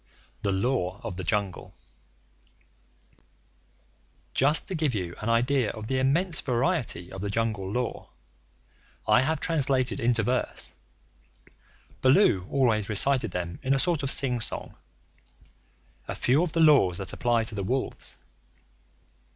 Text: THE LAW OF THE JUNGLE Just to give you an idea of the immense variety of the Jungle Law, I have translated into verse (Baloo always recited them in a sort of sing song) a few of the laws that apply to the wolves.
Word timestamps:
THE 0.41 0.51
LAW 0.51 0.99
OF 1.03 1.15
THE 1.15 1.23
JUNGLE 1.23 1.75
Just 4.33 4.67
to 4.67 4.73
give 4.73 4.95
you 4.95 5.13
an 5.21 5.29
idea 5.29 5.69
of 5.69 5.85
the 5.85 5.99
immense 5.99 6.41
variety 6.41 7.11
of 7.11 7.21
the 7.21 7.29
Jungle 7.29 7.71
Law, 7.71 8.09
I 9.07 9.21
have 9.21 9.39
translated 9.39 9.99
into 9.99 10.23
verse 10.23 10.73
(Baloo 12.01 12.47
always 12.49 12.89
recited 12.89 13.29
them 13.29 13.59
in 13.61 13.75
a 13.75 13.77
sort 13.77 14.01
of 14.01 14.09
sing 14.09 14.39
song) 14.39 14.73
a 16.07 16.15
few 16.15 16.41
of 16.41 16.53
the 16.53 16.61
laws 16.61 16.97
that 16.97 17.13
apply 17.13 17.43
to 17.43 17.53
the 17.53 17.63
wolves. 17.63 18.15